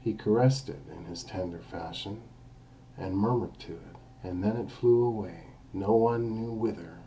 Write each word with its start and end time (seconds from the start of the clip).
He 0.00 0.14
caressed 0.14 0.68
it 0.68 0.82
in 0.96 1.06
his 1.06 1.24
tender 1.24 1.58
fashion, 1.58 2.20
and 2.96 3.16
murmured 3.18 3.58
to 3.58 3.72
it, 3.72 3.96
and 4.22 4.40
then 4.44 4.56
it 4.56 4.70
flew 4.70 5.04
away, 5.04 5.42
no 5.72 5.90
one 5.92 6.36
knew 6.36 6.52
whither. 6.52 7.00